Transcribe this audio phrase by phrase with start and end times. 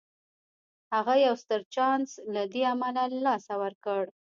[0.93, 4.03] هغه يو ستر چانس له دې امله له لاسه ورکړ.